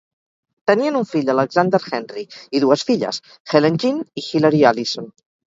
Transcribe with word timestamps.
Tenien 0.71 0.95
un 0.99 1.05
fill, 1.09 1.29
Alexander 1.33 1.81
Henry, 1.99 2.25
i 2.55 2.63
dues 2.65 2.87
filles, 2.89 3.21
Helen 3.53 3.79
Jean 3.85 4.03
i 4.23 4.25
Hilary 4.31 4.69
Alison. 4.75 5.17